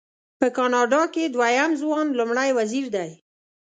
[0.39, 3.11] په کاناډا کې دویم ځوان لومړی وزیر دی.